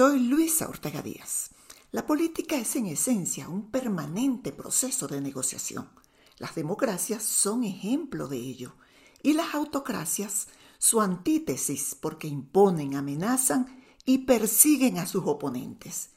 [0.00, 1.50] Soy Luisa Ortega Díaz.
[1.92, 5.90] La política es en esencia un permanente proceso de negociación.
[6.38, 8.72] Las democracias son ejemplo de ello
[9.22, 16.12] y las autocracias su antítesis porque imponen, amenazan y persiguen a sus oponentes.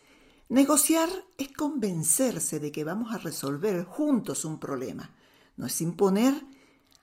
[0.47, 5.13] Negociar es convencerse de que vamos a resolver juntos un problema,
[5.57, 6.41] no es imponer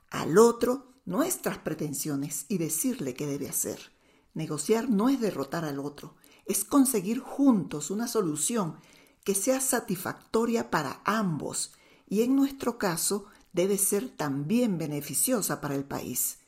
[0.09, 4.00] al otro nuestras pretensiones y decirle qué debe hacer.
[4.35, 6.15] Negociar no es derrotar al otro,
[6.47, 8.77] es conseguir juntos una solución
[9.25, 11.73] que sea satisfactoria para ambos
[12.09, 16.39] y en nuestro caso debe ser también beneficiosa para el país.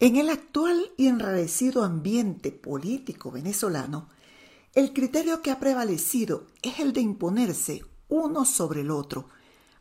[0.00, 4.08] En el actual y enrarecido ambiente político venezolano,
[4.74, 9.28] el criterio que ha prevalecido es el de imponerse uno sobre el otro.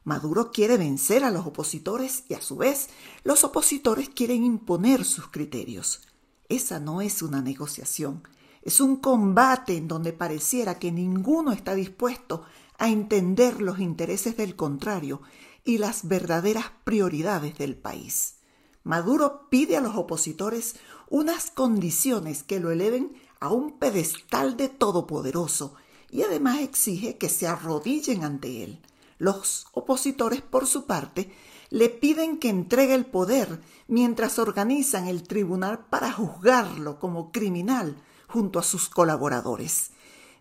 [0.03, 2.89] Maduro quiere vencer a los opositores y a su vez
[3.23, 6.01] los opositores quieren imponer sus criterios.
[6.51, 8.27] Esa no es una negociación,
[8.61, 12.43] es un combate en donde pareciera que ninguno está dispuesto
[12.77, 15.21] a entender los intereses del contrario
[15.63, 18.35] y las verdaderas prioridades del país.
[18.83, 20.75] Maduro pide a los opositores
[21.09, 25.75] unas condiciones que lo eleven a un pedestal de todopoderoso
[26.09, 28.81] y además exige que se arrodillen ante él.
[29.19, 31.31] Los opositores, por su parte,
[31.71, 37.95] le piden que entregue el poder mientras organizan el tribunal para juzgarlo como criminal
[38.27, 39.91] junto a sus colaboradores.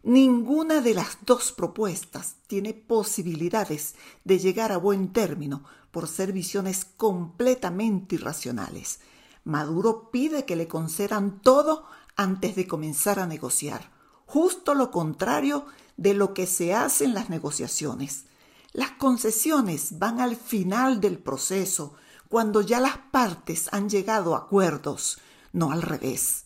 [0.02, 6.84] Ninguna de las dos propuestas tiene posibilidades de llegar a buen término por ser visiones
[6.84, 8.98] completamente irracionales.
[9.44, 11.84] Maduro pide que le concedan todo
[12.16, 13.90] antes de comenzar a negociar,
[14.26, 15.64] justo lo contrario
[15.96, 18.24] de lo que se hace en las negociaciones.
[18.72, 21.94] Las concesiones van al final del proceso,
[22.28, 25.18] cuando ya las partes han llegado a acuerdos,
[25.52, 26.44] no al revés.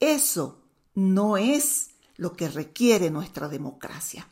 [0.00, 4.28] Eso no es lo que requiere nuestra democracia,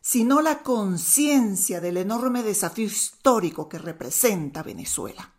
[0.00, 5.35] sino la conciencia del enorme desafío histórico que representa Venezuela.